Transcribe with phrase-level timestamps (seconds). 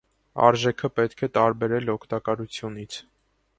[0.45, 3.01] Արժեքը պետք է տարբերել օգտակարությունից։